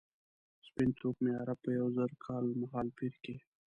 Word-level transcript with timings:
سپین 0.67 0.89
توکمي 0.99 1.31
عرب 1.41 1.57
په 1.65 1.69
یو 1.79 1.87
زر 1.97 2.09
کال 2.25 2.45
مهالپېر 2.61 3.13
کې. 3.23 3.35